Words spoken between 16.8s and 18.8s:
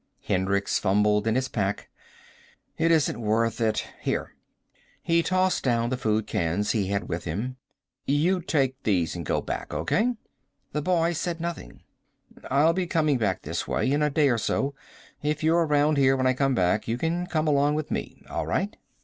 you can come along with me. All right?"